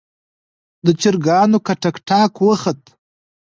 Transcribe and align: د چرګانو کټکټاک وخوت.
د 0.85 0.87
چرګانو 1.01 1.57
کټکټاک 1.67 2.33
وخوت. 2.45 2.81